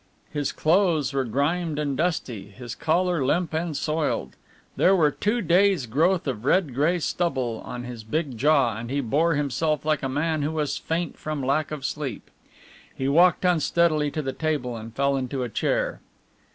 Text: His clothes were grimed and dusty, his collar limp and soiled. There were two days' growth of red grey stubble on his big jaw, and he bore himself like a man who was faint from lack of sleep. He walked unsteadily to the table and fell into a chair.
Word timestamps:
His 0.31 0.51
clothes 0.51 1.13
were 1.13 1.25
grimed 1.25 1.77
and 1.77 1.95
dusty, 1.95 2.47
his 2.49 2.73
collar 2.73 3.23
limp 3.23 3.53
and 3.53 3.77
soiled. 3.77 4.35
There 4.75 4.95
were 4.95 5.11
two 5.11 5.43
days' 5.43 5.85
growth 5.85 6.25
of 6.25 6.43
red 6.43 6.73
grey 6.73 6.97
stubble 6.97 7.61
on 7.63 7.83
his 7.83 8.03
big 8.03 8.35
jaw, 8.35 8.75
and 8.77 8.89
he 8.89 8.99
bore 8.99 9.35
himself 9.35 9.85
like 9.85 10.01
a 10.01 10.09
man 10.09 10.41
who 10.41 10.53
was 10.53 10.79
faint 10.79 11.19
from 11.19 11.43
lack 11.43 11.69
of 11.69 11.85
sleep. 11.85 12.31
He 12.95 13.07
walked 13.07 13.45
unsteadily 13.45 14.09
to 14.09 14.23
the 14.23 14.33
table 14.33 14.75
and 14.75 14.91
fell 14.91 15.15
into 15.15 15.43
a 15.43 15.49
chair. 15.49 16.01